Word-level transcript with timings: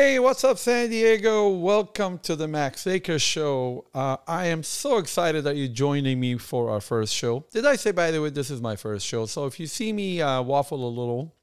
Hey, 0.00 0.20
what's 0.20 0.44
up, 0.44 0.58
San 0.58 0.90
Diego? 0.90 1.48
Welcome 1.48 2.20
to 2.20 2.36
the 2.36 2.46
Max 2.46 2.84
Zaker 2.84 3.20
Show. 3.20 3.84
Uh, 3.92 4.16
I 4.28 4.46
am 4.46 4.62
so 4.62 4.98
excited 4.98 5.42
that 5.42 5.56
you're 5.56 5.66
joining 5.66 6.20
me 6.20 6.38
for 6.38 6.70
our 6.70 6.80
first 6.80 7.12
show. 7.12 7.44
Did 7.50 7.66
I 7.66 7.74
say, 7.74 7.90
by 7.90 8.12
the 8.12 8.22
way, 8.22 8.30
this 8.30 8.48
is 8.48 8.60
my 8.60 8.76
first 8.76 9.04
show? 9.04 9.26
So 9.26 9.46
if 9.46 9.58
you 9.58 9.66
see 9.66 9.92
me 9.92 10.22
uh, 10.22 10.40
waffle 10.42 10.86
a 10.86 10.88
little, 10.88 11.34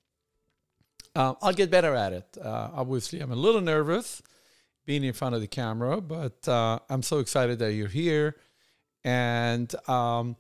uh, 1.17 1.33
I'll 1.41 1.51
get 1.51 1.69
better 1.69 1.93
at 1.95 2.13
it. 2.13 2.37
Uh, 2.41 2.69
obviously, 2.73 3.19
I'm 3.19 3.33
a 3.33 3.35
little 3.35 3.59
nervous 3.59 4.21
being 4.85 5.03
in 5.03 5.11
front 5.11 5.35
of 5.35 5.41
the 5.41 5.47
camera, 5.47 5.99
but 5.99 6.47
uh, 6.47 6.79
I'm 6.89 7.03
so 7.03 7.19
excited 7.19 7.59
that 7.59 7.73
you're 7.73 7.89
here. 7.89 8.37
And 9.03 9.69
um, 9.89 10.37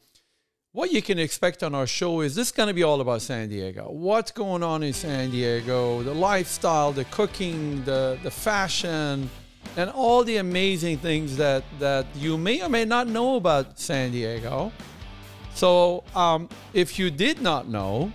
what 0.75 0.91
you 0.91 1.01
can 1.01 1.17
expect 1.17 1.63
on 1.63 1.73
our 1.73 1.87
show 1.87 2.19
is 2.19 2.35
this 2.35 2.47
is 2.47 2.51
going 2.51 2.67
to 2.67 2.73
be 2.73 2.83
all 2.83 2.99
about 2.99 3.21
San 3.21 3.47
Diego. 3.47 3.89
What's 3.89 4.29
going 4.29 4.61
on 4.61 4.83
in 4.83 4.91
San 4.91 5.31
Diego, 5.31 6.03
the 6.03 6.13
lifestyle, 6.13 6.91
the 6.91 7.05
cooking, 7.05 7.81
the, 7.85 8.19
the 8.23 8.29
fashion, 8.29 9.29
and 9.77 9.89
all 9.91 10.25
the 10.25 10.35
amazing 10.35 10.97
things 10.97 11.37
that, 11.37 11.63
that 11.79 12.05
you 12.17 12.37
may 12.37 12.61
or 12.61 12.67
may 12.67 12.83
not 12.83 13.07
know 13.07 13.37
about 13.37 13.79
San 13.79 14.11
Diego. 14.11 14.73
So, 15.53 16.03
um, 16.13 16.49
if 16.73 16.99
you 16.99 17.09
did 17.09 17.41
not 17.41 17.69
know, 17.69 18.11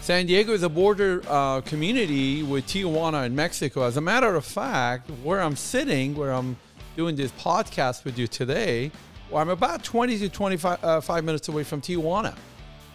San 0.00 0.24
Diego 0.24 0.52
is 0.52 0.62
a 0.62 0.68
border 0.68 1.24
uh, 1.26 1.62
community 1.62 2.44
with 2.44 2.64
Tijuana 2.68 3.26
and 3.26 3.34
Mexico. 3.34 3.82
As 3.82 3.96
a 3.96 4.00
matter 4.00 4.36
of 4.36 4.44
fact, 4.44 5.10
where 5.24 5.40
I'm 5.40 5.56
sitting, 5.56 6.14
where 6.14 6.30
I'm 6.30 6.56
doing 6.96 7.16
this 7.16 7.32
podcast 7.32 8.04
with 8.04 8.16
you 8.16 8.28
today, 8.28 8.92
well, 9.30 9.42
I'm 9.42 9.50
about 9.50 9.84
20 9.84 10.18
to 10.18 10.28
25 10.28 10.84
uh, 10.84 11.00
five 11.00 11.24
minutes 11.24 11.48
away 11.48 11.64
from 11.64 11.80
Tijuana. 11.80 12.34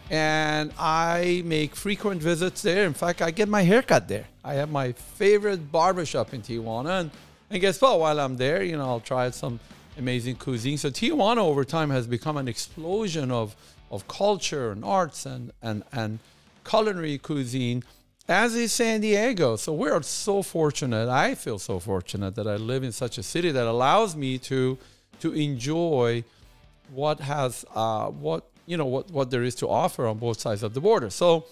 And 0.09 0.71
I 0.77 1.41
make 1.45 1.75
frequent 1.75 2.21
visits 2.21 2.61
there. 2.61 2.85
In 2.85 2.93
fact, 2.93 3.21
I 3.21 3.31
get 3.31 3.47
my 3.47 3.61
haircut 3.61 4.07
there. 4.07 4.25
I 4.43 4.55
have 4.55 4.71
my 4.71 4.91
favorite 4.91 5.71
barbershop 5.71 6.33
in 6.33 6.41
Tijuana. 6.41 7.01
And, 7.01 7.11
and 7.49 7.61
guess 7.61 7.79
what? 7.79 7.99
While 7.99 8.19
I'm 8.19 8.35
there, 8.37 8.63
you 8.63 8.77
know, 8.77 8.83
I'll 8.83 8.99
try 8.99 9.29
some 9.29 9.59
amazing 9.97 10.35
cuisine. 10.35 10.77
So 10.77 10.89
Tijuana 10.89 11.37
over 11.37 11.63
time 11.63 11.89
has 11.91 12.07
become 12.07 12.37
an 12.37 12.47
explosion 12.47 13.31
of, 13.31 13.55
of 13.91 14.07
culture 14.07 14.71
and 14.71 14.83
arts 14.83 15.25
and, 15.25 15.51
and, 15.61 15.83
and 15.93 16.19
culinary 16.65 17.17
cuisine, 17.17 17.83
as 18.27 18.55
is 18.55 18.73
San 18.73 19.01
Diego. 19.01 19.55
So 19.55 19.71
we're 19.71 20.01
so 20.01 20.41
fortunate. 20.41 21.09
I 21.09 21.35
feel 21.35 21.59
so 21.59 21.79
fortunate 21.79 22.35
that 22.35 22.47
I 22.47 22.55
live 22.55 22.83
in 22.83 22.91
such 22.91 23.17
a 23.17 23.23
city 23.23 23.51
that 23.51 23.67
allows 23.67 24.15
me 24.15 24.39
to– 24.39 24.79
to 25.23 25.31
enjoy 25.31 26.23
what 26.91 27.19
has 27.21 27.63
uh, 27.73 28.07
what 28.07 28.49
you 28.65 28.75
know 28.77 28.85
what 28.85 29.09
what 29.09 29.31
there 29.31 29.43
is 29.43 29.55
to 29.55 29.67
offer 29.69 30.05
on 30.05 30.17
both 30.17 30.39
sides 30.39 30.63
of 30.63 30.73
the 30.73 30.81
border. 30.81 31.09
So. 31.09 31.45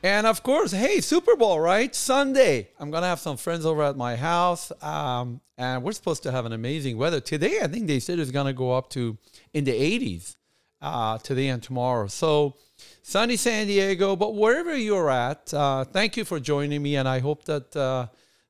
And 0.00 0.28
of 0.28 0.44
course, 0.44 0.70
hey, 0.70 1.00
Super 1.00 1.34
Bowl, 1.34 1.58
right? 1.58 1.92
Sunday. 1.92 2.68
I'm 2.78 2.92
going 2.92 3.02
to 3.02 3.08
have 3.08 3.18
some 3.18 3.36
friends 3.36 3.66
over 3.66 3.82
at 3.82 3.96
my 3.96 4.14
house. 4.14 4.70
Um, 4.80 5.40
and 5.56 5.82
we're 5.82 5.90
supposed 5.90 6.22
to 6.22 6.30
have 6.30 6.46
an 6.46 6.52
amazing 6.52 6.96
weather. 6.98 7.18
Today, 7.18 7.58
I 7.60 7.66
think 7.66 7.88
they 7.88 7.98
said 7.98 8.20
it's 8.20 8.30
going 8.30 8.46
to 8.46 8.52
go 8.52 8.70
up 8.70 8.90
to 8.90 9.18
in 9.52 9.64
the 9.64 9.72
80s 9.72 10.36
uh, 10.80 11.18
today 11.18 11.48
and 11.48 11.60
tomorrow. 11.60 12.06
So, 12.06 12.54
sunny 13.02 13.34
San 13.34 13.66
Diego, 13.66 14.14
but 14.14 14.36
wherever 14.36 14.76
you're 14.76 15.10
at, 15.10 15.52
uh, 15.52 15.82
thank 15.82 16.16
you 16.16 16.24
for 16.24 16.38
joining 16.38 16.80
me. 16.80 16.94
And 16.94 17.08
I 17.08 17.18
hope 17.18 17.42
that 17.46 17.74
uh, 17.74 18.06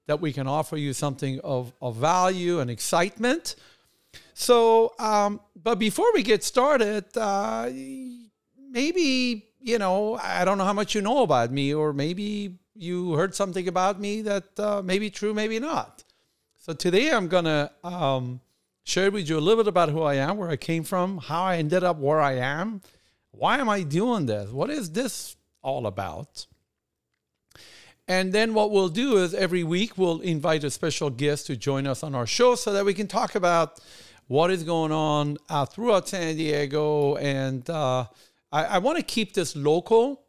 that 0.08 0.20
we 0.20 0.32
can 0.32 0.46
offer 0.48 0.76
you 0.76 0.92
something 0.94 1.38
of, 1.44 1.72
of 1.80 1.96
value 1.96 2.60
and 2.60 2.70
excitement. 2.70 3.54
So, 4.32 4.94
um, 4.98 5.40
but 5.54 5.78
before 5.78 6.10
we 6.14 6.22
get 6.22 6.42
started, 6.42 7.04
uh, 7.16 7.68
maybe, 8.70 9.44
you 9.60 9.78
know, 9.78 10.16
I 10.16 10.46
don't 10.46 10.56
know 10.56 10.64
how 10.64 10.72
much 10.72 10.94
you 10.94 11.02
know 11.02 11.22
about 11.22 11.52
me, 11.52 11.74
or 11.74 11.92
maybe 11.92 12.54
you 12.74 13.12
heard 13.12 13.34
something 13.34 13.68
about 13.68 14.00
me 14.00 14.22
that 14.22 14.58
uh, 14.58 14.80
may 14.82 14.98
be 14.98 15.10
true, 15.10 15.34
maybe 15.34 15.58
not. 15.58 16.04
So 16.58 16.72
today 16.72 17.10
I'm 17.10 17.28
going 17.28 17.44
to 17.44 17.70
um, 17.84 18.40
share 18.84 19.10
with 19.10 19.28
you 19.28 19.38
a 19.38 19.40
little 19.40 19.62
bit 19.62 19.68
about 19.68 19.90
who 19.90 20.02
I 20.02 20.14
am, 20.14 20.38
where 20.38 20.48
I 20.48 20.56
came 20.56 20.84
from, 20.84 21.18
how 21.18 21.42
I 21.42 21.58
ended 21.58 21.84
up 21.84 21.98
where 21.98 22.20
I 22.20 22.36
am. 22.36 22.80
Why 23.32 23.58
am 23.58 23.68
I 23.68 23.82
doing 23.82 24.24
this? 24.24 24.50
What 24.50 24.70
is 24.70 24.90
this 24.92 25.36
all 25.62 25.86
about? 25.86 26.46
And 28.08 28.32
then 28.32 28.54
what 28.54 28.70
we'll 28.70 28.88
do 28.88 29.18
is 29.18 29.34
every 29.34 29.62
week 29.62 29.98
we'll 29.98 30.20
invite 30.20 30.64
a 30.64 30.70
special 30.70 31.10
guest 31.10 31.46
to 31.48 31.56
join 31.56 31.86
us 31.86 32.02
on 32.02 32.14
our 32.14 32.26
show 32.26 32.54
so 32.54 32.72
that 32.72 32.86
we 32.86 32.94
can 32.94 33.06
talk 33.06 33.34
about 33.34 33.80
what 34.28 34.50
is 34.50 34.64
going 34.64 34.92
on 34.92 35.36
uh, 35.50 35.66
throughout 35.66 36.08
San 36.08 36.34
Diego. 36.36 37.16
And 37.16 37.68
uh, 37.68 38.06
I, 38.50 38.64
I 38.64 38.78
want 38.78 38.96
to 38.96 39.04
keep 39.04 39.34
this 39.34 39.54
local. 39.54 40.22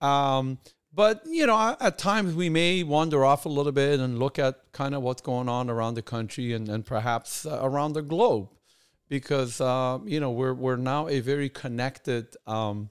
Um, 0.00 0.58
but, 0.94 1.22
you 1.26 1.46
know, 1.46 1.76
at 1.78 1.98
times 1.98 2.34
we 2.34 2.48
may 2.48 2.82
wander 2.82 3.26
off 3.26 3.44
a 3.44 3.50
little 3.50 3.72
bit 3.72 4.00
and 4.00 4.18
look 4.18 4.38
at 4.38 4.60
kind 4.72 4.94
of 4.94 5.02
what's 5.02 5.20
going 5.20 5.50
on 5.50 5.68
around 5.68 5.94
the 5.94 6.02
country 6.02 6.54
and, 6.54 6.66
and 6.66 6.86
perhaps 6.86 7.44
uh, 7.44 7.60
around 7.62 7.92
the 7.92 8.02
globe 8.02 8.48
because, 9.10 9.60
uh, 9.60 9.98
you 10.06 10.18
know, 10.18 10.30
we're, 10.30 10.54
we're 10.54 10.76
now 10.76 11.08
a 11.08 11.20
very 11.20 11.50
connected 11.50 12.34
um, 12.46 12.88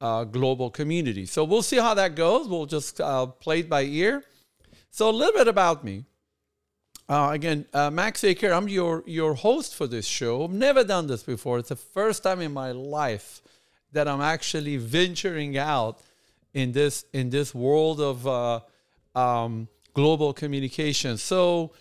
uh, 0.00 0.24
global 0.24 0.70
community. 0.70 1.26
So 1.26 1.44
we'll 1.44 1.62
see 1.62 1.78
how 1.78 1.94
that 1.94 2.14
goes. 2.14 2.48
We'll 2.48 2.66
just 2.66 3.00
uh, 3.00 3.26
play 3.26 3.60
it 3.60 3.68
by 3.68 3.82
ear. 3.82 4.24
So 4.90 5.10
a 5.10 5.12
little 5.12 5.34
bit 5.34 5.48
about 5.48 5.84
me. 5.84 6.04
Uh, 7.08 7.30
again, 7.32 7.66
uh, 7.72 7.90
Max 7.90 8.22
Zaker, 8.22 8.56
I'm 8.56 8.68
your 8.68 9.04
your 9.06 9.34
host 9.34 9.76
for 9.76 9.86
this 9.86 10.06
show. 10.06 10.42
I've 10.42 10.50
never 10.50 10.82
done 10.82 11.06
this 11.06 11.22
before. 11.22 11.58
It's 11.58 11.68
the 11.68 11.76
first 11.76 12.24
time 12.24 12.40
in 12.40 12.52
my 12.52 12.72
life 12.72 13.42
that 13.92 14.08
I'm 14.08 14.20
actually 14.20 14.76
venturing 14.76 15.56
out 15.56 16.00
in 16.52 16.72
this 16.72 17.04
in 17.12 17.30
this 17.30 17.54
world 17.54 18.00
of 18.00 18.26
uh, 18.26 18.60
um, 19.14 19.68
global 19.94 20.32
communication. 20.32 21.16
So 21.16 21.72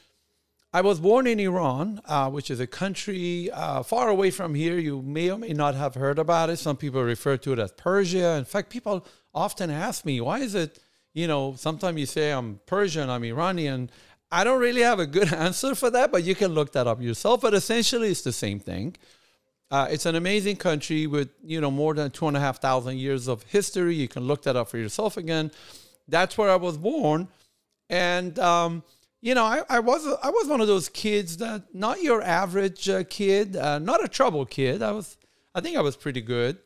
I 0.76 0.82
was 0.82 1.00
born 1.00 1.26
in 1.26 1.40
Iran, 1.40 2.02
uh, 2.04 2.30
which 2.30 2.52
is 2.52 2.60
a 2.60 2.68
country 2.68 3.50
uh, 3.50 3.82
far 3.82 4.10
away 4.10 4.30
from 4.30 4.54
here. 4.54 4.78
You 4.78 5.02
may 5.02 5.32
or 5.32 5.38
may 5.38 5.54
not 5.54 5.74
have 5.74 5.96
heard 5.96 6.20
about 6.20 6.50
it. 6.50 6.58
Some 6.58 6.76
people 6.76 7.02
refer 7.02 7.38
to 7.38 7.54
it 7.54 7.60
as 7.60 7.72
Persia. 7.72 8.36
In 8.36 8.44
fact, 8.44 8.72
people 8.72 9.08
often 9.34 9.70
ask 9.70 10.04
me, 10.04 10.20
why 10.20 10.40
is 10.40 10.54
it, 10.54 10.80
you 11.14 11.28
know, 11.28 11.56
sometimes 11.56 11.98
you 11.98 12.06
say 12.06 12.34
I'm 12.34 12.60
Persian, 12.66 13.10
I'm 13.10 13.24
Iranian. 13.24 13.90
I 14.30 14.44
don't 14.44 14.60
really 14.60 14.82
have 14.82 15.00
a 15.00 15.06
good 15.08 15.32
answer 15.46 15.76
for 15.76 15.90
that, 15.92 16.12
but 16.12 16.26
you 16.26 16.36
can 16.36 16.54
look 16.54 16.74
that 16.74 16.88
up 16.88 17.02
yourself. 17.02 17.40
But 17.40 17.54
essentially, 17.54 18.10
it's 18.10 18.24
the 18.24 18.34
same 18.34 18.60
thing. 18.60 18.98
Uh, 19.72 19.88
it's 19.90 20.06
an 20.06 20.16
amazing 20.16 20.58
country 20.58 21.08
with, 21.08 21.30
you 21.42 21.62
know, 21.62 21.72
more 21.72 21.94
than 21.94 22.12
two 22.12 22.28
and 22.28 22.36
a 22.36 22.42
half 22.42 22.60
thousand 22.60 22.98
years 22.98 23.30
of 23.30 23.44
history. 23.44 23.96
You 23.96 24.10
can 24.10 24.24
look 24.24 24.44
that 24.44 24.58
up 24.58 24.68
for 24.68 24.78
yourself 24.78 25.16
again. 25.16 25.52
That's 26.10 26.38
where 26.38 26.50
I 26.50 26.58
was 26.58 26.78
born. 26.78 27.30
And, 27.90 28.38
um, 28.40 28.84
you 29.26 29.34
know, 29.34 29.44
I, 29.44 29.64
I 29.68 29.80
was 29.80 30.06
I 30.06 30.30
was 30.30 30.48
one 30.48 30.62
of 30.62 30.68
those 30.68 30.88
kids 30.88 31.38
that 31.38 31.74
not 31.74 32.04
your 32.04 32.22
average 32.22 32.88
uh, 32.88 33.04
kid, 33.10 33.56
uh, 33.56 33.80
not 33.80 34.04
a 34.04 34.08
trouble 34.08 34.46
kid. 34.46 34.84
I 34.84 34.92
was 34.92 35.18
I 35.56 35.62
think 35.62 35.78
I 35.78 35.82
was 35.82 35.96
pretty 35.96 36.22
good, 36.22 36.60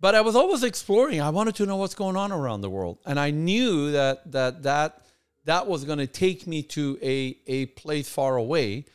but 0.00 0.14
I 0.14 0.22
was 0.22 0.34
always 0.34 0.62
exploring. 0.62 1.20
I 1.20 1.28
wanted 1.28 1.56
to 1.56 1.66
know 1.66 1.76
what's 1.76 1.94
going 1.94 2.16
on 2.16 2.32
around 2.32 2.62
the 2.62 2.70
world, 2.70 3.00
and 3.04 3.20
I 3.20 3.32
knew 3.32 3.92
that 3.92 4.32
that 4.32 4.62
that 4.62 5.04
that 5.44 5.66
was 5.66 5.84
going 5.84 5.98
to 5.98 6.06
take 6.06 6.46
me 6.46 6.62
to 6.62 6.98
a 7.02 7.36
a 7.46 7.66
place 7.66 8.08
far 8.08 8.38
away. 8.38 8.86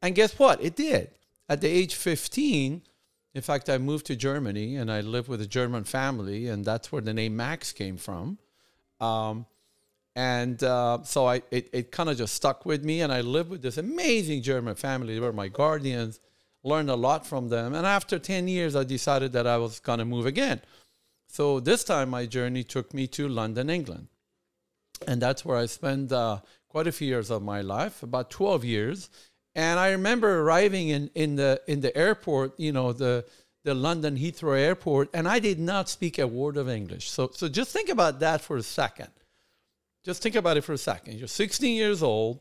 And 0.00 0.14
guess 0.14 0.38
what? 0.38 0.64
It 0.64 0.76
did. 0.76 1.10
At 1.50 1.60
the 1.60 1.68
age 1.68 1.96
15, 1.96 2.80
in 3.34 3.42
fact, 3.42 3.68
I 3.68 3.76
moved 3.76 4.06
to 4.06 4.16
Germany 4.16 4.76
and 4.76 4.90
I 4.90 5.02
lived 5.02 5.28
with 5.28 5.42
a 5.42 5.46
German 5.46 5.84
family, 5.84 6.46
and 6.46 6.64
that's 6.64 6.90
where 6.90 7.02
the 7.02 7.12
name 7.12 7.36
Max 7.36 7.74
came 7.74 7.98
from. 7.98 8.38
Um, 9.00 9.44
and 10.16 10.62
uh, 10.62 11.02
so 11.02 11.26
I 11.26 11.42
it, 11.50 11.68
it 11.72 11.90
kind 11.90 12.08
of 12.08 12.16
just 12.16 12.34
stuck 12.34 12.64
with 12.64 12.84
me 12.84 13.00
and 13.00 13.12
i 13.12 13.20
lived 13.20 13.50
with 13.50 13.62
this 13.62 13.78
amazing 13.78 14.42
german 14.42 14.74
family. 14.74 15.14
They 15.14 15.20
were 15.20 15.32
my 15.32 15.48
guardians 15.48 16.20
learned 16.62 16.88
a 16.88 16.94
lot 16.94 17.26
from 17.26 17.48
them. 17.48 17.74
And 17.74 17.86
after 17.86 18.18
10 18.18 18.48
years 18.48 18.76
i 18.76 18.84
decided 18.84 19.32
that 19.32 19.46
i 19.46 19.56
was 19.56 19.80
going 19.80 19.98
to 19.98 20.04
move 20.04 20.26
again. 20.26 20.60
So 21.26 21.58
this 21.58 21.82
time 21.82 22.10
my 22.10 22.26
journey 22.26 22.62
took 22.62 22.94
me 22.94 23.06
to 23.08 23.28
london 23.28 23.68
england. 23.68 24.08
And 25.08 25.20
that's 25.20 25.44
where 25.44 25.56
i 25.56 25.66
spent 25.66 26.12
uh, 26.12 26.40
quite 26.68 26.86
a 26.86 26.92
few 26.92 27.08
years 27.08 27.30
of 27.30 27.42
my 27.42 27.60
life 27.60 28.02
about 28.02 28.30
12 28.30 28.64
years. 28.64 29.10
And 29.56 29.80
i 29.80 29.90
remember 29.90 30.40
arriving 30.40 30.90
in, 30.90 31.10
in 31.14 31.34
the 31.34 31.60
in 31.66 31.80
the 31.80 31.96
airport 31.96 32.58
you 32.58 32.70
know 32.70 32.92
the 32.92 33.24
the 33.64 33.74
london 33.74 34.16
heathrow 34.16 34.58
airport 34.58 35.08
and 35.14 35.26
i 35.26 35.38
did 35.38 35.58
not 35.58 35.88
speak 35.88 36.20
a 36.20 36.26
word 36.28 36.56
of 36.56 36.68
english. 36.68 37.10
So 37.10 37.30
so 37.34 37.48
just 37.48 37.72
think 37.72 37.88
about 37.88 38.20
that 38.20 38.40
for 38.40 38.56
a 38.56 38.62
second 38.62 39.10
just 40.04 40.22
think 40.22 40.34
about 40.34 40.56
it 40.56 40.60
for 40.62 40.74
a 40.74 40.78
second. 40.78 41.18
You're 41.18 41.28
16 41.28 41.74
years 41.74 42.02
old. 42.02 42.40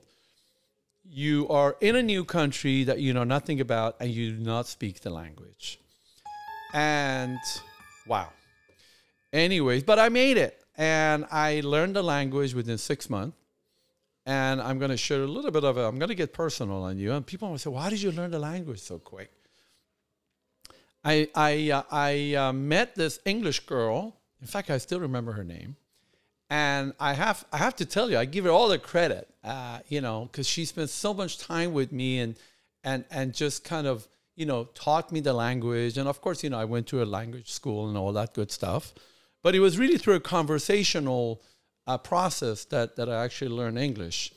You 1.05 1.47
are 1.49 1.77
in 1.79 1.95
a 1.95 2.03
new 2.03 2.25
country 2.25 2.83
that 2.83 2.99
you 2.99 3.13
know 3.13 3.23
nothing 3.23 3.61
about, 3.61 3.95
and 3.99 4.11
you 4.11 4.31
do 4.31 4.43
not 4.43 4.67
speak 4.67 4.99
the 5.01 5.09
language. 5.09 5.79
And 6.73 7.39
wow. 8.05 8.29
Anyways, 9.31 9.83
but 9.83 9.97
I 9.97 10.09
made 10.09 10.37
it, 10.37 10.61
and 10.77 11.25
I 11.31 11.61
learned 11.61 11.95
the 11.95 12.03
language 12.03 12.53
within 12.53 12.77
six 12.77 13.09
months. 13.09 13.37
And 14.25 14.61
I'm 14.61 14.79
going 14.79 14.91
to 14.91 14.95
share 14.95 15.23
a 15.23 15.27
little 15.27 15.51
bit 15.51 15.65
of 15.65 15.77
it. 15.77 15.81
I'm 15.81 15.99
going 15.99 16.07
to 16.07 16.15
get 16.15 16.31
personal 16.31 16.83
on 16.83 16.97
you. 16.97 17.11
And 17.11 17.25
people 17.25 17.49
will 17.49 17.57
say, 17.57 17.69
"Why 17.69 17.89
did 17.89 18.01
you 18.01 18.11
learn 18.11 18.31
the 18.31 18.39
language 18.39 18.79
so 18.79 18.97
quick?" 18.97 19.31
I 21.03 21.27
I 21.35 21.71
uh, 21.71 21.83
I 21.91 22.33
uh, 22.35 22.53
met 22.53 22.95
this 22.95 23.19
English 23.25 23.61
girl. 23.65 24.15
In 24.39 24.47
fact, 24.47 24.69
I 24.69 24.77
still 24.77 25.01
remember 25.01 25.33
her 25.33 25.43
name 25.43 25.75
And 26.53 26.93
I 26.99 27.13
have 27.13 27.43
I 27.51 27.57
have 27.57 27.75
to 27.77 27.85
tell 27.85 28.11
you, 28.11 28.17
I 28.19 28.25
give 28.25 28.45
her 28.45 28.51
all 28.51 28.67
the 28.67 28.77
credit, 28.77 29.27
uh, 29.43 29.79
you 29.87 30.01
know, 30.01 30.29
because 30.31 30.47
she 30.47 30.65
spent 30.65 30.91
so 30.91 31.11
much 31.11 31.39
time 31.39 31.73
with 31.73 31.91
me 31.91 32.19
and 32.19 32.35
and 32.83 33.05
and 33.09 33.33
just 33.33 33.63
kind 33.63 33.87
of 33.87 34.07
you 34.35 34.45
know 34.45 34.65
taught 34.75 35.11
me 35.11 35.19
the 35.19 35.33
language. 35.33 35.97
And 35.97 36.07
of 36.07 36.21
course, 36.21 36.43
you 36.43 36.51
know, 36.51 36.59
I 36.59 36.65
went 36.65 36.85
to 36.89 37.01
a 37.01 37.05
language 37.05 37.51
school 37.51 37.87
and 37.87 37.97
all 37.97 38.13
that 38.13 38.35
good 38.35 38.51
stuff. 38.51 38.93
But 39.41 39.55
it 39.55 39.61
was 39.61 39.79
really 39.79 39.97
through 39.97 40.13
a 40.13 40.19
conversational 40.19 41.41
uh, 41.87 41.97
process 41.97 42.65
that 42.65 42.97
that 42.97 43.09
I 43.09 43.23
actually 43.25 43.49
learned 43.49 43.79
English. 43.79 44.31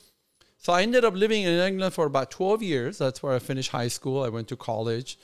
So 0.56 0.72
I 0.72 0.80
ended 0.84 1.04
up 1.04 1.12
living 1.12 1.42
in 1.42 1.60
England 1.60 1.92
for 1.92 2.06
about 2.06 2.30
12 2.30 2.62
years. 2.62 2.96
That's 2.96 3.22
where 3.22 3.34
I 3.34 3.40
finished 3.40 3.72
high 3.72 3.88
school. 3.88 4.22
I 4.22 4.30
went 4.30 4.48
to 4.48 4.56
college. 4.56 5.18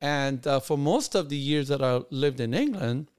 And 0.00 0.46
uh, 0.46 0.60
for 0.60 0.78
most 0.78 1.16
of 1.16 1.28
the 1.28 1.36
years 1.36 1.66
that 1.68 1.82
I 1.82 2.02
lived 2.10 2.38
in 2.38 2.54
England, 2.54 3.09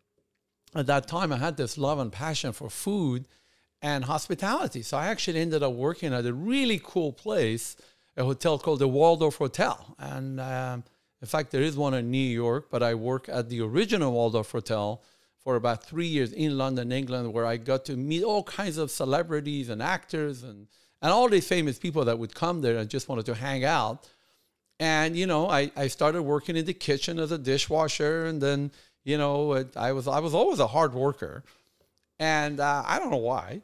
at 0.76 0.88
that 0.88 1.08
time, 1.08 1.34
I 1.34 1.38
had 1.38 1.58
this 1.58 1.78
love 1.78 2.00
and 2.00 2.12
passion 2.12 2.54
for 2.54 2.70
food 2.70 3.26
and 3.82 4.06
hospitality. 4.06 4.82
So 4.84 4.98
I 4.98 5.08
actually 5.08 5.40
ended 5.40 5.64
up 5.64 5.74
working 5.74 6.14
at 6.14 6.26
a 6.26 6.34
really 6.34 6.80
cool 6.84 7.12
place, 7.12 7.76
a 8.16 8.24
hotel 8.24 8.58
called 8.58 8.80
the 8.80 8.88
Waldorf 8.88 9.36
Hotel. 9.36 9.96
And 9.98 10.40
um, 10.40 10.84
in 11.22 11.28
fact, 11.28 11.52
there 11.52 11.62
is 11.62 11.76
one 11.76 11.94
in 11.94 12.12
New 12.12 12.18
York, 12.18 12.68
but 12.70 12.84
I 12.84 12.94
work 12.96 13.28
at 13.28 13.50
the 13.50 13.62
original 13.62 14.12
Waldorf 14.12 14.52
Hotel 14.52 15.04
for 15.44 15.56
about 15.56 15.84
three 15.84 16.08
years 16.08 16.32
in 16.32 16.58
London, 16.58 16.92
England, 16.92 17.34
where 17.34 17.46
I 17.46 17.58
got 17.58 17.86
to 17.86 17.98
meet 17.98 18.24
all 18.24 18.44
kinds 18.44 18.78
of 18.78 18.92
celebrities 18.92 19.70
and 19.70 19.82
actors 19.82 20.44
and, 20.44 20.68
and 21.02 21.12
all 21.12 21.28
these 21.28 21.48
famous 21.48 21.80
people 21.80 22.06
that 22.06 22.20
would 22.20 22.36
come 22.36 22.62
there 22.62 22.78
and 22.78 22.90
just 22.90 23.10
wanted 23.10 23.26
to 23.26 23.36
hang 23.36 23.66
out. 23.66 24.08
And, 24.80 25.16
you 25.16 25.28
know, 25.28 25.50
I, 25.50 25.72
I 25.76 25.88
started 25.88 26.24
working 26.24 26.56
in 26.56 26.66
the 26.66 26.74
kitchen 26.74 27.20
as 27.20 27.32
a 27.32 27.38
dishwasher 27.38 28.26
and 28.26 28.42
then 28.42 28.72
you 29.04 29.18
know, 29.18 29.66
I 29.76 29.92
was 29.94 30.08
I 30.08 30.20
was 30.20 30.34
always 30.34 30.60
a 30.60 30.68
hard 30.68 30.94
worker, 30.94 31.44
and 32.20 32.60
uh, 32.60 32.84
I 32.86 33.00
don't 33.00 33.12
know 33.12 33.18
why, 33.18 33.62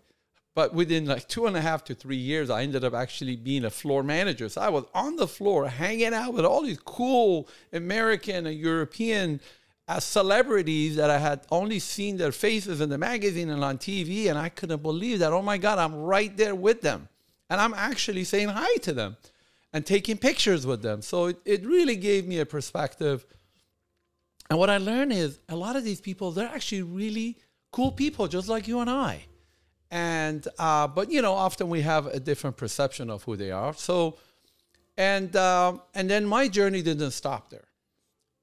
but 0.56 0.74
within 0.74 1.06
like 1.06 1.28
two 1.28 1.45
and 1.45 1.56
a 1.56 1.62
half 1.62 1.84
to 1.86 1.95
three 1.95 2.18
years, 2.18 2.50
I 2.50 2.63
ended 2.63 2.84
up 2.84 2.94
actually 2.94 3.36
being 3.36 3.66
a 3.66 3.69
floor 3.69 4.01
manager. 4.01 4.50
So 4.50 4.62
I 4.62 4.69
was 4.69 4.86
on 4.94 5.16
the 5.16 5.28
floor 5.28 5.68
hanging 5.68 6.13
out 6.13 6.34
with 6.34 6.45
all 6.45 6.63
these 6.63 6.80
cool 6.80 7.48
American 7.72 8.48
and 8.48 8.57
European 8.57 9.39
uh, 9.88 10.00
celebrities 10.00 10.95
that 10.95 11.10
I 11.10 11.19
had 11.19 11.42
only 11.51 11.80
seen 11.80 12.18
their 12.18 12.31
faces 12.31 12.81
in 12.81 12.90
the 12.90 12.98
magazine 12.98 13.50
and 13.50 13.63
on 13.63 13.78
TV, 13.78 14.30
and 14.30 14.38
I 14.38 14.50
couldn't 14.50 14.81
believe 14.81 15.19
that. 15.19 15.31
Oh 15.31 15.42
my 15.42 15.57
God, 15.57 15.78
I'm 15.78 15.95
right 15.95 16.36
there 16.36 16.56
with 16.56 16.81
them, 16.81 17.07
and 17.50 17.62
I'm 17.62 17.74
actually 17.74 18.24
saying 18.24 18.50
hi 18.50 18.78
to 18.78 18.94
them 18.94 19.18
and 19.72 19.86
taking 19.86 20.18
pictures 20.18 20.66
with 20.66 20.81
them. 20.81 21.01
So 21.04 21.28
it, 21.28 21.40
it 21.45 21.66
really 21.66 21.95
gave 21.95 22.25
me 22.28 22.40
a 22.40 22.45
perspective 22.45 23.25
and 24.49 24.57
what 24.59 24.69
I 24.69 24.77
learned 24.77 25.13
is 25.13 25.39
a 25.49 25.55
lot 25.55 25.75
of 25.75 25.83
these 25.83 26.01
people, 26.01 26.31
they're 26.31 26.47
actually 26.47 26.83
really 26.83 27.38
cool 27.71 27.91
people, 27.91 28.27
just 28.27 28.47
like 28.47 28.67
you 28.67 28.79
and 28.79 28.89
I. 28.89 29.25
And, 29.91 30.47
uh, 30.57 30.88
but, 30.88 31.11
you 31.11 31.21
know, 31.21 31.33
often 31.33 31.69
we 31.69 31.81
have 31.81 32.07
a 32.07 32.19
different 32.19 32.57
perception 32.57 33.09
of 33.09 33.23
who 33.23 33.35
they 33.35 33.51
are. 33.51 33.73
So, 33.73 34.17
and, 34.97 35.35
uh, 35.35 35.77
and 35.94 36.09
then 36.09 36.25
my 36.25 36.47
journey 36.47 36.81
didn't 36.81 37.11
stop 37.11 37.49
there. 37.49 37.67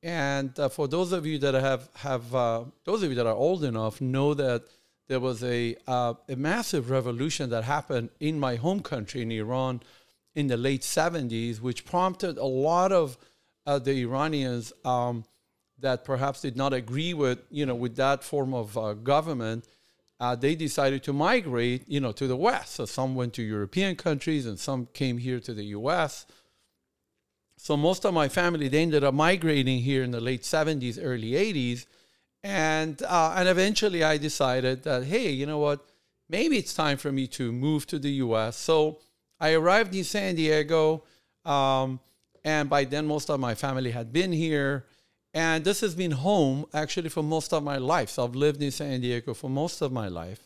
And 0.03 0.59
uh, 0.59 0.69
for 0.69 0.87
those 0.87 1.13
of 1.13 1.25
you 1.25 1.39
that 1.39 1.55
have, 1.55 1.89
have 1.95 2.35
uh, 2.35 2.65
those 2.85 3.03
of 3.03 3.09
you 3.11 3.17
that 3.17 3.27
are 3.27 3.35
old 3.35 3.65
enough 3.65 4.01
know 4.01 4.35
that 4.35 4.65
there 5.09 5.21
was 5.21 5.43
a, 5.43 5.77
uh, 5.87 6.15
a 6.29 6.37
massive 6.37 6.91
revolution 6.91 7.51
that 7.51 7.65
happened 7.65 8.11
in 8.21 8.39
my 8.39 8.57
home 8.57 8.81
country 8.81 9.23
in 9.23 9.33
Iran 9.33 9.81
in 10.35 10.49
the 10.49 10.57
late 10.57 10.83
70s, 10.83 11.61
which 11.61 11.85
prompted 11.85 12.37
a 12.39 12.45
lot 12.45 12.93
of 12.93 13.17
uh, 13.67 13.79
the 13.79 14.03
Iranians 14.03 14.73
um, 14.85 15.25
that 15.85 16.05
perhaps 16.05 16.41
did 16.41 16.57
not 16.57 16.73
agree 16.73 17.15
with 17.15 17.39
you 17.51 17.65
know 17.67 17.75
with 17.75 17.95
that 17.97 18.25
form 18.25 18.53
of 18.55 18.77
uh, 18.77 18.95
government, 18.95 19.69
uh, 20.19 20.35
they 20.35 20.55
decided 20.55 21.03
to 21.05 21.13
migrate 21.13 21.85
you 21.87 22.01
know 22.01 22.13
to 22.13 22.27
the 22.27 22.37
west. 22.37 22.75
So 22.75 22.87
some 22.87 23.15
went 23.15 23.35
to 23.35 23.43
European 23.43 23.95
countries 23.95 24.47
and 24.47 24.59
some 24.59 24.89
came 24.93 25.19
here 25.19 25.41
to 25.41 25.53
the 25.55 25.67
U.S. 25.79 26.27
So 27.59 27.77
most 27.77 28.05
of 28.05 28.15
my 28.15 28.29
family 28.29 28.69
they 28.69 28.83
ended 28.83 29.05
up 29.05 29.15
migrating 29.15 29.81
here 29.81 30.03
in 30.03 30.11
the 30.11 30.21
late 30.21 30.43
70s, 30.43 30.99
early 31.01 31.33
80s, 31.33 31.87
and 32.43 33.03
uh, 33.03 33.35
and 33.37 33.47
eventually 33.49 34.03
I 34.03 34.17
decided 34.17 34.83
that 34.85 35.05
hey, 35.05 35.31
you 35.31 35.45
know 35.47 35.59
what, 35.59 35.87
maybe 36.29 36.57
it's 36.57 36.75
time 36.75 36.97
for 36.97 37.13
me 37.13 37.27
to 37.39 37.53
move 37.53 37.87
to 37.89 37.99
the 37.99 38.13
U.S. 38.27 38.57
So 38.57 39.01
I 39.39 39.53
arrived 39.53 39.95
in 39.95 40.05
San 40.05 40.35
Diego. 40.35 41.05
Um, 41.45 42.01
and 42.43 42.69
by 42.69 42.85
then, 42.85 43.07
most 43.07 43.31
of 43.31 43.39
my 43.41 43.55
family 43.55 43.91
had 43.91 44.13
been 44.13 44.33
here. 44.33 44.87
And 45.35 45.65
this 45.65 45.81
has 45.81 45.97
been 45.97 46.13
home 46.13 46.67
actually 46.73 47.09
for 47.09 47.23
most 47.23 47.53
of 47.53 47.65
my 47.65 47.77
life. 47.77 48.09
So 48.09 48.25
I've 48.25 48.37
lived 48.37 48.63
in 48.63 48.71
San 48.71 49.01
Diego 49.01 49.35
for 49.35 49.51
most 49.51 49.83
of 49.83 49.91
my 49.93 50.07
life. 50.07 50.39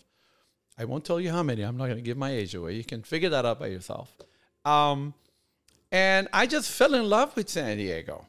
I 0.78 0.86
won't 0.86 1.04
tell 1.04 1.20
you 1.20 1.30
how 1.30 1.42
many. 1.42 1.62
I'm 1.62 1.76
not 1.76 1.86
going 1.86 1.98
to 1.98 2.02
give 2.02 2.16
my 2.16 2.30
age 2.30 2.54
away. 2.54 2.74
You 2.74 2.84
can 2.84 3.02
figure 3.02 3.28
that 3.28 3.44
out 3.44 3.60
by 3.60 3.66
yourself. 3.66 4.16
Um, 4.64 5.12
and 5.92 6.28
I 6.32 6.46
just 6.46 6.70
fell 6.70 6.94
in 6.94 7.08
love 7.08 7.36
with 7.36 7.50
San 7.50 7.76
Diego. 7.76 8.26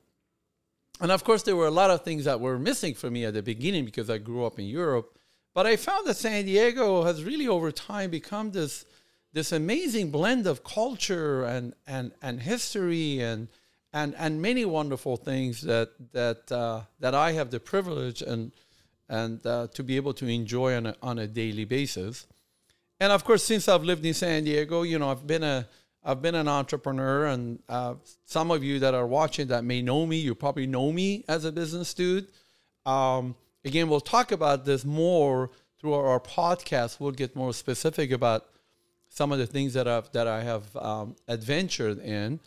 And 0.99 1.11
of 1.11 1.23
course, 1.23 1.43
there 1.43 1.55
were 1.55 1.67
a 1.67 1.71
lot 1.71 1.91
of 1.91 2.03
things 2.03 2.25
that 2.25 2.41
were 2.41 2.59
missing 2.59 2.93
for 2.93 3.09
me 3.09 3.23
at 3.23 3.35
the 3.35 3.41
beginning 3.41 3.85
because 3.85 4.09
I 4.09 4.17
grew 4.17 4.45
up 4.45 4.59
in 4.59 4.65
Europe. 4.65 5.17
But 5.53 5.65
I 5.65 5.77
found 5.77 6.07
that 6.07 6.17
San 6.17 6.45
Diego 6.45 7.03
has 7.03 7.23
really, 7.23 7.47
over 7.47 7.71
time, 7.71 8.11
become 8.11 8.51
this 8.51 8.85
this 9.31 9.51
amazing 9.51 10.09
blend 10.09 10.47
of 10.47 10.63
culture 10.63 11.45
and 11.45 11.73
and 11.87 12.11
and 12.21 12.41
history 12.41 13.19
and 13.21 13.47
and 13.93 14.15
and 14.15 14.41
many 14.41 14.65
wonderful 14.65 15.17
things 15.17 15.61
that 15.61 15.89
that 16.11 16.51
uh, 16.51 16.81
that 16.99 17.15
I 17.15 17.31
have 17.33 17.51
the 17.51 17.59
privilege 17.59 18.21
and 18.21 18.51
and 19.07 19.45
uh, 19.45 19.67
to 19.73 19.83
be 19.83 19.95
able 19.95 20.13
to 20.13 20.27
enjoy 20.27 20.75
on 20.75 20.85
a, 20.87 20.95
on 21.01 21.17
a 21.17 21.27
daily 21.27 21.65
basis. 21.65 22.27
And 22.99 23.11
of 23.11 23.23
course, 23.23 23.43
since 23.43 23.67
I've 23.67 23.83
lived 23.83 24.05
in 24.05 24.13
San 24.13 24.43
Diego, 24.43 24.83
you 24.83 24.99
know, 24.99 25.09
I've 25.09 25.25
been 25.25 25.43
a 25.43 25.67
I've 26.03 26.21
been 26.21 26.35
an 26.35 26.47
entrepreneur, 26.47 27.25
and 27.25 27.59
uh, 27.67 27.95
some 28.25 28.51
of 28.51 28.63
you 28.63 28.79
that 28.79 28.93
are 28.93 29.07
watching 29.07 29.47
that 29.47 29.63
may 29.63 29.81
know 29.81 30.05
me, 30.05 30.17
you 30.17 30.33
probably 30.33 30.65
know 30.65 30.91
me 30.91 31.25
as 31.27 31.43
a 31.43 31.51
business 31.51 31.93
dude. 31.93 32.27
Um, 32.85 33.35
again, 33.65 33.89
we'll 33.89 33.99
talk 33.99 34.31
about 34.31 34.65
this 34.65 34.85
more 34.85 35.51
through 35.79 35.93
our, 35.93 36.07
our, 36.07 36.19
podcast. 36.19 36.99
We'll 36.99 37.11
get 37.11 37.35
more 37.35 37.53
specific 37.53 38.11
about 38.11 38.45
some 39.09 39.31
of 39.31 39.39
the 39.39 39.45
things 39.47 39.73
that 39.73 39.87
I've 39.87 40.11
that 40.13 40.27
I 40.27 40.43
have 40.43 40.75
um, 40.77 41.15
adventured 41.27 41.99
in. 41.99 42.39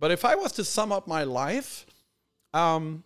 But 0.00 0.10
if 0.10 0.24
I 0.24 0.34
was 0.34 0.52
to 0.52 0.64
sum 0.64 0.92
up 0.92 1.06
my 1.06 1.24
life, 1.24 1.86
um, 2.52 3.04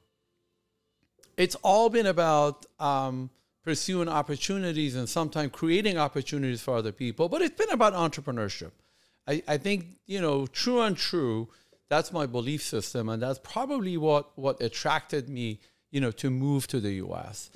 it's 1.37 1.55
all 1.57 1.89
been 1.89 2.07
about 2.07 2.67
um, 2.81 3.31
pursuing 3.63 4.09
opportunities 4.09 4.97
and 4.97 5.09
sometimes 5.09 5.53
creating 5.53 5.99
opportunities 5.99 6.61
for 6.61 6.77
other 6.77 6.93
people. 6.93 7.29
But 7.29 7.43
it's 7.43 7.57
been 7.57 7.71
about 7.71 7.93
entrepreneurship. 7.93 8.73
I, 9.27 9.43
I 9.47 9.57
think, 9.59 9.99
you 10.07 10.21
know, 10.21 10.47
true 10.47 10.81
and 10.81 10.97
true, 10.97 11.49
that's 11.89 12.13
my 12.13 12.27
belief 12.27 12.63
system. 12.63 13.09
And 13.09 13.23
that's 13.23 13.39
probably 13.43 13.97
what, 13.97 14.37
what 14.37 14.61
attracted 14.61 15.29
me, 15.29 15.61
you 15.91 16.01
know, 16.01 16.11
to 16.13 16.31
move 16.31 16.67
to 16.69 16.81
the 16.81 16.93
US. 16.95 17.51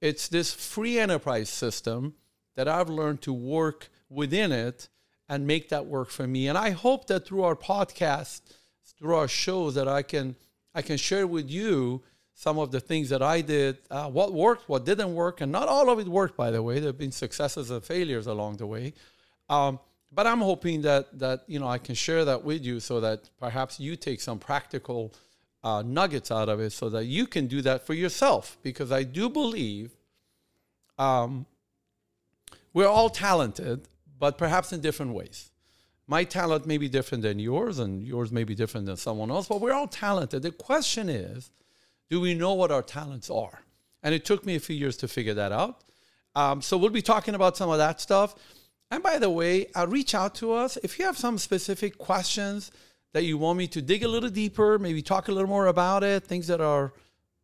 It's 0.00 0.28
this 0.28 0.52
free 0.52 0.98
enterprise 0.98 1.48
system 1.48 2.14
that 2.56 2.68
I've 2.68 2.88
learned 2.88 3.22
to 3.22 3.32
work 3.32 3.88
within 4.08 4.52
it 4.52 4.88
and 5.28 5.46
make 5.46 5.68
that 5.68 5.86
work 5.86 6.10
for 6.10 6.26
me. 6.26 6.48
And 6.48 6.56
I 6.56 6.70
hope 6.70 7.06
that 7.08 7.26
through 7.26 7.42
our 7.42 7.56
podcast, 7.56 8.40
through 8.98 9.16
our 9.16 9.28
shows 9.28 9.74
that 9.74 9.88
I 9.88 10.02
can 10.02 10.36
I 10.74 10.82
can 10.82 10.96
share 10.96 11.26
with 11.26 11.50
you 11.50 12.02
some 12.34 12.58
of 12.58 12.70
the 12.70 12.78
things 12.78 13.08
that 13.08 13.20
I 13.20 13.40
did, 13.40 13.78
uh, 13.90 14.08
what 14.08 14.32
worked, 14.32 14.68
what 14.68 14.84
didn't 14.84 15.12
work, 15.12 15.40
and 15.40 15.50
not 15.50 15.66
all 15.66 15.90
of 15.90 15.98
it 15.98 16.06
worked, 16.06 16.36
by 16.36 16.52
the 16.52 16.62
way. 16.62 16.78
There 16.78 16.90
have 16.90 16.98
been 16.98 17.10
successes 17.10 17.70
and 17.70 17.82
failures 17.82 18.28
along 18.28 18.58
the 18.58 18.66
way. 18.66 18.94
Um, 19.48 19.80
but 20.12 20.26
I'm 20.26 20.40
hoping 20.40 20.82
that 20.82 21.18
that 21.18 21.44
you 21.46 21.58
know 21.58 21.68
I 21.68 21.78
can 21.78 21.94
share 21.94 22.24
that 22.24 22.44
with 22.44 22.64
you 22.64 22.80
so 22.80 23.00
that 23.00 23.28
perhaps 23.38 23.80
you 23.80 23.96
take 23.96 24.20
some 24.20 24.38
practical 24.38 25.12
uh, 25.64 25.82
nuggets 25.84 26.30
out 26.30 26.48
of 26.48 26.60
it, 26.60 26.70
so 26.70 26.88
that 26.90 27.04
you 27.06 27.26
can 27.26 27.46
do 27.46 27.60
that 27.62 27.86
for 27.86 27.94
yourself. 27.94 28.56
Because 28.62 28.92
I 28.92 29.02
do 29.02 29.28
believe 29.28 29.96
um, 30.96 31.46
we're 32.72 32.88
all 32.88 33.10
talented, 33.10 33.88
but 34.18 34.38
perhaps 34.38 34.72
in 34.72 34.80
different 34.80 35.12
ways 35.12 35.50
my 36.08 36.24
talent 36.24 36.66
may 36.66 36.78
be 36.78 36.88
different 36.88 37.22
than 37.22 37.38
yours, 37.38 37.78
and 37.78 38.02
yours 38.02 38.32
may 38.32 38.42
be 38.42 38.54
different 38.54 38.86
than 38.86 38.96
someone 38.96 39.30
else, 39.30 39.46
but 39.46 39.60
we're 39.60 39.74
all 39.74 39.86
talented. 39.86 40.42
The 40.42 40.50
question 40.50 41.10
is, 41.10 41.50
do 42.08 42.18
we 42.18 42.34
know 42.34 42.54
what 42.54 42.72
our 42.72 42.82
talents 42.82 43.28
are? 43.28 43.60
And 44.02 44.14
it 44.14 44.24
took 44.24 44.46
me 44.46 44.56
a 44.56 44.60
few 44.60 44.74
years 44.74 44.96
to 44.98 45.08
figure 45.08 45.34
that 45.34 45.52
out. 45.52 45.84
Um, 46.34 46.62
so 46.62 46.78
we'll 46.78 46.90
be 46.90 47.02
talking 47.02 47.34
about 47.34 47.58
some 47.58 47.68
of 47.68 47.76
that 47.76 48.00
stuff. 48.00 48.34
And 48.90 49.02
by 49.02 49.18
the 49.18 49.28
way, 49.28 49.66
uh, 49.74 49.86
reach 49.86 50.14
out 50.14 50.34
to 50.36 50.52
us 50.52 50.78
if 50.82 50.98
you 50.98 51.04
have 51.04 51.18
some 51.18 51.36
specific 51.36 51.98
questions 51.98 52.70
that 53.12 53.24
you 53.24 53.36
want 53.36 53.58
me 53.58 53.66
to 53.68 53.82
dig 53.82 54.02
a 54.02 54.08
little 54.08 54.30
deeper, 54.30 54.78
maybe 54.78 55.02
talk 55.02 55.28
a 55.28 55.32
little 55.32 55.48
more 55.48 55.66
about 55.66 56.02
it, 56.04 56.24
things 56.24 56.46
that 56.46 56.62
are 56.62 56.94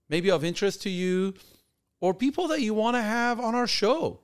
maybe 0.09 0.31
of 0.31 0.43
interest 0.43 0.81
to 0.83 0.91
you, 0.91 1.35
or 2.01 2.15
people 2.15 2.49
that 2.49 2.63
you 2.63 2.73
want 2.73 2.97
to 2.97 3.03
have 3.03 3.41
on 3.41 3.55
our 3.55 3.67
show. 3.67 4.21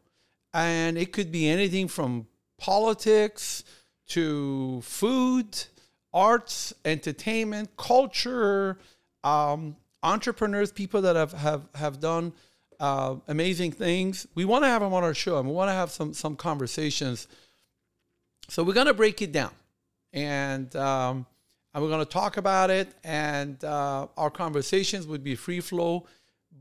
And 0.55 0.97
it 0.97 1.13
could 1.13 1.31
be 1.31 1.47
anything 1.47 1.89
from 1.89 2.27
politics 2.59 3.65
to 4.11 4.81
food, 4.83 5.65
arts, 6.13 6.73
entertainment, 6.85 7.77
culture, 7.77 8.79
um, 9.25 9.77
entrepreneurs, 10.03 10.73
people 10.73 11.03
that 11.03 11.17
have 11.17 11.33
have 11.33 11.63
have 11.75 12.01
done 12.01 12.33
uh, 12.79 13.17
amazing 13.29 13.73
things. 13.73 14.27
We 14.35 14.45
want 14.45 14.65
to 14.65 14.69
have 14.69 14.83
them 14.83 14.95
on 14.95 15.05
our 15.05 15.15
show 15.15 15.39
and 15.39 15.49
we 15.49 15.55
want 15.55 15.69
to 15.69 15.75
have 15.75 15.91
some 15.91 16.15
some 16.15 16.37
conversations. 16.37 17.29
So 18.49 18.65
we're 18.65 18.75
to 18.87 18.95
break 18.95 19.23
it 19.23 19.33
down, 19.33 19.53
and 20.13 20.75
um, 20.75 21.27
and 21.73 21.83
we're 21.83 21.91
to 22.05 22.11
talk 22.11 22.37
about 22.37 22.71
it. 22.71 22.89
And 23.05 23.63
uh, 23.65 24.09
our 24.17 24.31
conversations 24.31 25.07
would 25.07 25.23
be 25.23 25.37
free 25.37 25.61
flow, 25.61 26.07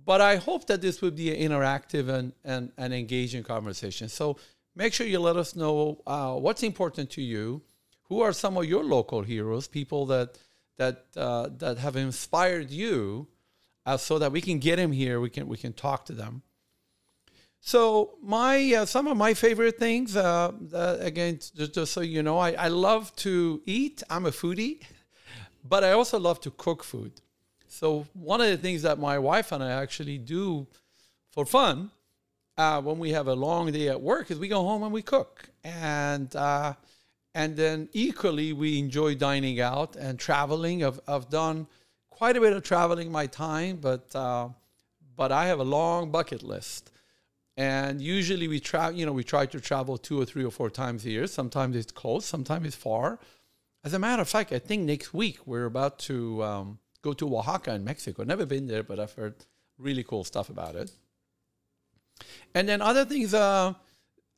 but 0.05 0.21
I 0.21 0.35
hope 0.35 0.67
that 0.67 0.81
this 0.81 1.01
would 1.01 1.15
be 1.15 1.33
an 1.33 1.51
interactive 1.51 2.09
and 2.09 2.33
and, 2.43 2.71
and 2.77 2.93
engaging 2.93 3.43
conversation. 3.43 4.07
So 4.07 4.37
make 4.75 4.93
sure 4.93 5.07
you 5.07 5.19
let 5.19 5.37
us 5.37 5.55
know 5.55 6.01
uh, 6.07 6.33
what's 6.33 6.63
important 6.63 7.09
to 7.11 7.21
you. 7.21 7.61
Who 8.09 8.21
are 8.21 8.33
some 8.33 8.57
of 8.57 8.65
your 8.65 8.83
local 8.83 9.21
heroes? 9.21 9.67
People 9.67 10.05
that 10.07 10.37
that 10.77 11.05
uh, 11.15 11.49
that 11.57 11.77
have 11.77 11.95
inspired 11.95 12.71
you 12.71 13.27
uh, 13.85 13.97
so 13.97 14.17
that 14.19 14.31
we 14.31 14.41
can 14.41 14.59
get 14.59 14.79
him 14.79 14.91
here. 14.91 15.19
We 15.19 15.29
can 15.29 15.47
we 15.47 15.57
can 15.57 15.73
talk 15.73 16.05
to 16.05 16.13
them. 16.13 16.41
So 17.61 18.15
my 18.21 18.73
uh, 18.73 18.85
some 18.85 19.07
of 19.07 19.17
my 19.17 19.33
favorite 19.33 19.77
things, 19.77 20.15
uh, 20.15 20.51
again, 21.01 21.39
just, 21.55 21.73
just, 21.73 21.93
so 21.93 22.01
you 22.01 22.23
know, 22.23 22.37
I, 22.37 22.51
I 22.53 22.67
love 22.69 23.15
to 23.17 23.61
eat. 23.65 24.01
I'm 24.09 24.25
a 24.25 24.31
foodie, 24.31 24.81
but 25.63 25.83
I 25.83 25.91
also 25.91 26.17
love 26.17 26.39
to 26.41 26.51
cook 26.51 26.83
food. 26.83 27.21
So 27.67 28.07
one 28.13 28.41
of 28.41 28.47
the 28.47 28.57
things 28.57 28.81
that 28.81 28.97
my 28.97 29.19
wife 29.19 29.51
and 29.51 29.63
I 29.63 29.71
actually 29.71 30.17
do 30.17 30.67
for 31.31 31.45
fun 31.45 31.91
uh, 32.59 32.81
when 32.81 32.99
we 32.99 33.11
have 33.11 33.29
a 33.29 33.33
long 33.33 33.71
day 33.71 33.87
at 33.87 34.01
work 34.01 34.29
is 34.29 34.37
we 34.37 34.49
go 34.49 34.61
home 34.61 34.83
and 34.83 34.91
we 34.91 35.01
cook, 35.01 35.49
and 35.63 36.35
uh, 36.35 36.73
and 37.33 37.55
then 37.55 37.87
equally 37.93 38.51
we 38.51 38.77
enjoy 38.77 39.15
dining 39.15 39.61
out 39.61 39.95
and 39.95 40.19
traveling. 40.19 40.83
I've, 40.83 40.99
I've 41.07 41.29
done 41.29 41.67
quite 42.09 42.35
a 42.35 42.41
bit 42.41 42.51
of 42.51 42.61
traveling 42.63 43.13
my 43.13 43.27
time, 43.27 43.77
but 43.77 44.13
uh, 44.13 44.49
but 45.15 45.31
I 45.31 45.45
have 45.47 45.59
a 45.59 45.63
long 45.63 46.11
bucket 46.11 46.43
list. 46.43 46.91
And 47.55 48.01
usually 48.01 48.47
we 48.49 48.59
travel, 48.59 48.97
you 48.97 49.05
know, 49.05 49.13
we 49.13 49.23
try 49.23 49.45
to 49.45 49.59
travel 49.61 49.97
two 49.97 50.19
or 50.21 50.25
three 50.25 50.43
or 50.43 50.51
four 50.51 50.69
times 50.69 51.05
a 51.05 51.09
year. 51.09 51.27
Sometimes 51.27 51.77
it's 51.77 51.93
close, 51.93 52.25
sometimes 52.25 52.67
it's 52.67 52.75
far. 52.75 53.19
As 53.85 53.93
a 53.93 53.99
matter 53.99 54.21
of 54.21 54.29
fact, 54.29 54.51
I 54.51 54.59
think 54.59 54.83
next 54.83 55.13
week 55.13 55.37
we're 55.45 55.65
about 55.65 55.99
to 56.09 56.43
um, 56.43 56.79
go 57.01 57.13
to 57.13 57.37
Oaxaca 57.37 57.73
in 57.73 57.83
Mexico. 57.85 58.23
Never 58.23 58.45
been 58.45 58.67
there, 58.67 58.83
but 58.83 58.99
I've 58.99 59.13
heard 59.13 59.35
really 59.77 60.03
cool 60.03 60.25
stuff 60.25 60.49
about 60.49 60.75
it. 60.75 60.91
And 62.53 62.67
then 62.67 62.81
other 62.81 63.05
things, 63.05 63.33
uh, 63.33 63.73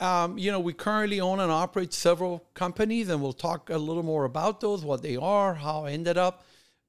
um, 0.00 0.38
you 0.38 0.50
know, 0.50 0.60
we 0.60 0.72
currently 0.72 1.20
own 1.20 1.40
and 1.40 1.50
operate 1.50 1.92
several 1.92 2.44
companies, 2.54 3.08
and 3.08 3.22
we'll 3.22 3.32
talk 3.32 3.70
a 3.70 3.78
little 3.78 4.02
more 4.02 4.24
about 4.24 4.60
those, 4.60 4.84
what 4.84 5.02
they 5.02 5.16
are, 5.16 5.54
how 5.54 5.84
I 5.84 5.92
ended 5.92 6.18
up. 6.18 6.44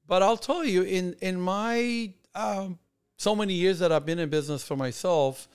But 0.06 0.22
I'll 0.22 0.36
tell 0.36 0.64
you, 0.64 0.82
in 0.82 1.14
in 1.20 1.40
my 1.40 2.12
um, 2.34 2.78
so 3.16 3.34
many 3.34 3.54
years 3.54 3.78
that 3.78 3.92
I've 3.92 4.04
been 4.04 4.18
in 4.18 4.28
business 4.28 4.64
for 4.64 4.76
myself, 4.76 5.48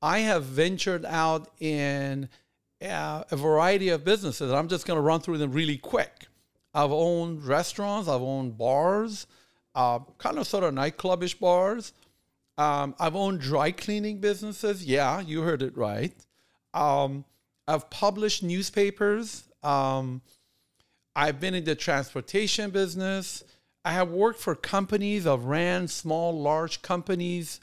I 0.00 0.20
have 0.20 0.44
ventured 0.44 1.04
out 1.04 1.48
in 1.60 2.28
uh, 2.82 3.24
a 3.30 3.36
variety 3.36 3.88
of 3.88 4.04
businesses. 4.04 4.52
I'm 4.52 4.68
just 4.68 4.86
going 4.86 4.96
to 4.96 5.02
run 5.02 5.20
through 5.20 5.38
them 5.38 5.52
really 5.52 5.76
quick. 5.76 6.26
I've 6.72 6.92
owned 6.92 7.44
restaurants, 7.44 8.08
I've 8.08 8.22
owned 8.22 8.58
bars, 8.58 9.26
uh, 9.74 10.00
kind 10.18 10.38
of 10.38 10.46
sort 10.46 10.64
of 10.64 10.74
nightclubish 10.74 11.38
bars. 11.38 11.92
Um, 12.56 12.94
I've 12.98 13.16
owned 13.16 13.40
dry 13.40 13.72
cleaning 13.72 14.18
businesses. 14.18 14.84
Yeah, 14.84 15.20
you 15.20 15.42
heard 15.42 15.62
it 15.62 15.76
right. 15.76 16.14
Um, 16.72 17.24
I've 17.66 17.88
published 17.90 18.42
newspapers. 18.42 19.44
Um, 19.62 20.22
I've 21.16 21.40
been 21.40 21.54
in 21.54 21.64
the 21.64 21.74
transportation 21.74 22.70
business. 22.70 23.44
I 23.84 23.92
have 23.92 24.10
worked 24.10 24.40
for 24.40 24.54
companies. 24.54 25.26
I've 25.26 25.44
ran 25.44 25.88
small, 25.88 26.38
large 26.38 26.82
companies. 26.82 27.60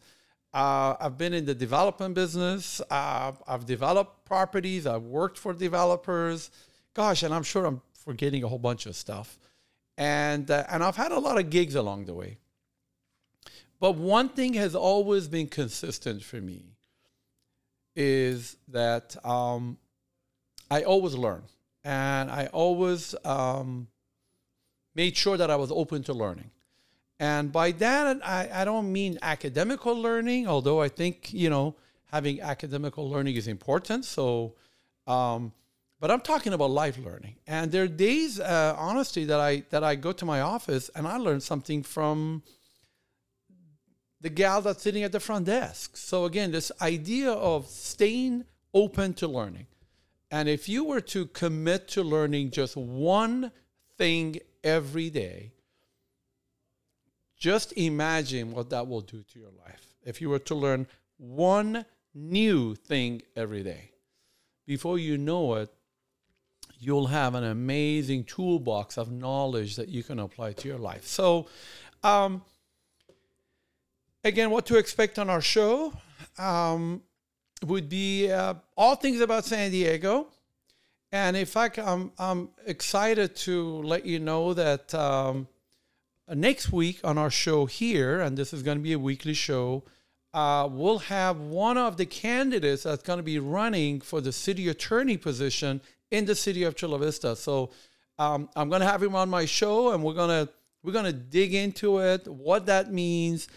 Uh, 0.54 0.96
I've 1.00 1.18
been 1.18 1.34
in 1.34 1.46
the 1.46 1.56
development 1.56 2.14
business. 2.16 2.82
Uh, 2.90 3.32
I've 3.48 3.66
developed 3.66 4.26
properties. 4.26 4.86
I've 4.86 5.04
worked 5.04 5.38
for 5.38 5.54
developers. 5.54 6.52
Gosh, 6.94 7.24
and 7.24 7.34
I'm 7.34 7.44
sure 7.44 7.66
I'm 7.66 7.82
forgetting 7.94 8.44
a 8.44 8.48
whole 8.48 8.60
bunch 8.60 8.86
of 8.86 8.96
stuff. 8.96 9.40
And 9.98 10.50
uh, 10.50 10.66
and 10.70 10.84
I've 10.84 10.96
had 10.96 11.12
a 11.12 11.20
lot 11.20 11.38
of 11.38 11.50
gigs 11.50 11.76
along 11.76 12.06
the 12.06 12.14
way. 12.14 12.38
But 13.82 13.96
one 13.96 14.30
thing 14.30 14.54
has 14.54 14.76
always 14.76 15.28
been 15.28 15.48
consistent 15.48 16.22
for 16.24 16.38
me 16.38 16.66
is 17.96 18.56
that 18.68 19.18
um, 19.26 19.78
I 20.70 20.84
always 20.84 21.16
learn, 21.16 21.42
and 21.84 22.30
I 22.30 22.46
always 22.54 23.16
um, 23.26 23.88
made 24.94 25.18
sure 25.18 25.36
that 25.36 25.50
I 25.50 25.56
was 25.56 25.72
open 25.72 26.04
to 26.04 26.14
learning. 26.14 26.52
And 27.20 27.52
by 27.52 27.72
that, 27.72 28.22
I, 28.24 28.50
I 28.54 28.66
don't 28.66 28.92
mean 28.94 29.18
academical 29.24 30.00
learning, 30.00 30.48
although 30.48 30.80
I 30.80 30.88
think, 30.88 31.34
you 31.34 31.50
know, 31.50 31.76
having 32.06 32.40
academical 32.40 33.10
learning 33.10 33.36
is 33.36 33.48
important. 33.48 34.06
So, 34.06 34.54
um, 35.08 35.54
but 36.00 36.12
I'm 36.12 36.22
talking 36.22 36.54
about 36.54 36.70
life 36.70 37.00
learning. 37.00 37.36
And 37.48 37.72
there 37.72 37.84
are 37.84 37.88
days, 37.88 38.40
uh, 38.40 38.76
honestly, 38.78 39.26
that 39.26 39.40
I 39.40 39.64
that 39.72 39.84
I 39.84 39.96
go 39.96 40.12
to 40.12 40.26
my 40.26 40.42
office 40.42 40.90
and 40.96 41.08
I 41.08 41.18
learn 41.18 41.42
something 41.42 41.82
from 41.82 42.44
the 44.22 44.30
gal 44.30 44.62
that's 44.62 44.84
sitting 44.84 45.04
at 45.04 45.12
the 45.12 45.20
front 45.20 45.48
desk. 45.48 45.98
So 45.98 46.26
again, 46.26 46.52
this 46.52 46.72
idea 46.80 47.32
of 47.32 47.68
staying 47.68 48.46
open 48.74 49.14
to 49.16 49.28
learning. 49.28 49.68
And 50.30 50.48
if 50.48 50.70
you 50.70 50.86
were 50.86 51.02
to 51.02 51.26
commit 51.26 51.88
to 51.90 52.04
learning 52.04 52.52
just 52.52 52.78
one 52.78 53.52
thing 53.98 54.40
every 54.64 55.10
day, 55.10 55.52
just 57.38 57.74
imagine 57.74 58.52
what 58.52 58.70
that 58.70 58.88
will 58.88 59.02
do 59.02 59.24
to 59.24 59.40
your 59.40 59.50
life. 59.66 59.96
If 60.06 60.22
you 60.22 60.30
were 60.30 60.40
to 60.40 60.56
learn 60.56 60.88
one 61.18 61.86
new 62.14 62.76
thing 62.76 63.24
every 63.36 63.64
day, 63.64 63.92
before 64.68 65.00
you 65.00 65.18
know 65.18 65.56
it, 65.56 65.74
you'll 66.80 67.08
have 67.08 67.36
an 67.36 67.44
amazing 67.44 68.24
toolbox 68.24 68.98
of 68.98 69.12
knowledge 69.12 69.76
that 69.76 69.90
you 69.90 70.04
can 70.04 70.20
apply 70.20 70.54
to 70.54 70.68
your 70.68 70.78
life. 70.78 71.06
So, 71.06 71.48
um, 72.04 72.44
again, 74.24 74.50
what 74.50 74.66
to 74.68 74.78
expect 74.78 75.20
on 75.20 75.30
our 75.30 75.42
show 75.42 75.94
um, 76.38 77.02
would 77.66 77.90
be 77.90 78.32
uh, 78.32 78.56
all 78.78 78.96
things 78.96 79.22
about 79.22 79.46
San 79.46 79.72
Diego. 79.72 80.28
And 81.12 81.36
in 81.36 81.46
fact, 81.46 81.78
I'm, 81.78 82.12
I'm 82.18 82.50
excited 82.66 83.36
to 83.38 83.82
let 83.82 84.06
you 84.06 84.20
know 84.20 84.54
that 84.54 84.94
um, 84.94 85.48
next 86.34 86.72
week 86.72 87.02
on 87.04 87.18
our 87.18 87.30
show 87.30 87.66
here, 87.66 88.22
and 88.22 88.38
this 88.38 88.54
is 88.54 88.64
going 88.64 88.78
to 88.78 88.84
be 88.84 88.94
a 88.94 89.00
weekly 89.00 89.34
show, 89.34 89.84
uh, 90.34 90.70
we'll 90.72 91.00
have 91.00 91.42
one 91.42 91.78
of 91.78 91.98
the 91.98 92.06
candidates 92.06 92.84
that's 92.84 93.04
going 93.04 93.18
to 93.18 93.24
be 93.24 93.40
running 93.40 94.00
for 94.00 94.22
the 94.22 94.32
city 94.32 94.70
attorney 94.70 95.18
position 95.18 95.82
in 96.10 96.26
the 96.26 96.36
city 96.36 96.64
of 96.64 96.76
Chula 96.76 97.00
Vista. 97.00 97.36
So 97.36 97.72
um, 98.18 98.48
I'm 98.56 98.70
going 98.70 98.80
to 98.80 98.88
have 98.88 99.04
him 99.04 99.16
on 99.16 99.30
my 99.30 99.44
show, 99.44 99.92
and 99.92 100.04
we're 100.04 100.14
going 100.14 100.46
to 100.46 100.52
we're 100.84 100.94
going 100.94 101.06
to 101.06 101.14
dig 101.14 101.54
into 101.54 102.00
it, 102.00 102.28
what 102.28 102.66
that 102.66 102.92
means, 102.92 103.48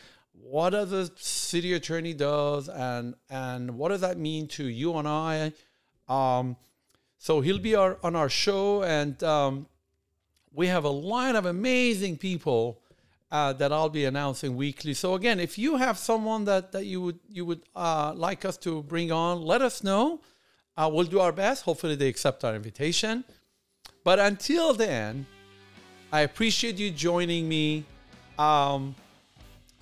what 0.41 0.71
does 0.71 0.91
the 0.91 1.11
city 1.17 1.73
attorney 1.73 2.15
does, 2.15 2.69
and 2.69 3.15
and 3.31 3.79
what 3.79 3.89
does 3.89 4.01
that 4.03 4.19
mean 4.19 4.49
to 4.49 4.65
you 4.65 4.97
and 4.97 5.09
I. 5.09 5.53
Um, 6.09 6.57
so 7.19 7.41
he'll 7.41 7.59
be 7.59 7.75
our, 7.75 7.99
on 8.03 8.17
our 8.17 8.29
show, 8.29 8.83
and 8.83 9.23
um, 9.23 9.67
we 10.53 10.67
have 10.67 10.85
a 10.85 10.91
line 10.91 11.37
of 11.37 11.47
amazing 11.47 12.19
people 12.19 12.83
uh, 13.31 13.53
that 13.55 13.73
I'll 13.73 13.89
be 13.89 14.05
announcing 14.05 14.57
weekly. 14.57 14.95
So 14.95 15.15
again, 15.15 15.41
if 15.41 15.59
you 15.59 15.77
have 15.77 15.99
someone 15.99 16.45
that, 16.45 16.73
that 16.73 16.85
you 16.85 17.01
would 17.01 17.19
you 17.29 17.45
would 17.47 17.63
uh, 17.75 18.13
like 18.15 18.45
us 18.45 18.57
to 18.59 18.83
bring 18.83 19.11
on, 19.11 19.43
let 19.43 19.63
us 19.63 19.83
know. 19.83 20.21
Uh, 20.77 20.91
we'll 20.93 21.05
do 21.05 21.21
our 21.21 21.33
best. 21.33 21.65
Hopefully, 21.65 21.95
they 21.95 22.09
accept 22.09 22.45
our 22.45 22.55
invitation. 22.55 23.25
But 24.03 24.19
until 24.19 24.75
then, 24.75 25.27
I 26.13 26.21
appreciate 26.21 26.79
you 26.79 26.91
joining 26.91 27.49
me. 27.49 27.85
Um, 28.39 28.95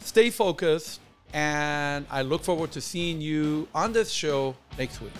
stay 0.04 0.30
focused, 0.30 1.00
and 1.32 2.06
I 2.10 2.22
look 2.22 2.44
forward 2.44 2.72
to 2.72 2.80
seeing 2.80 3.20
you 3.20 3.68
on 3.74 3.92
this 3.92 4.10
show 4.10 4.54
next 4.78 5.00
week. 5.00 5.12